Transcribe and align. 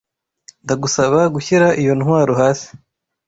Ndagusaba 0.63 1.19
gushyira 1.35 1.67
iyo 1.81 1.93
ntwaro 1.99 2.33
hasi. 2.41 2.67